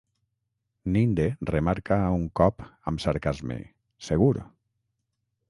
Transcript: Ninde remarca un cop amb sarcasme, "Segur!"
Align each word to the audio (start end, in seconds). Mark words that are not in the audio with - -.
Ninde 0.95 1.27
remarca 1.51 1.99
un 2.15 2.25
cop 2.41 2.65
amb 2.93 3.05
sarcasme, 3.05 3.59
"Segur!" 4.09 4.35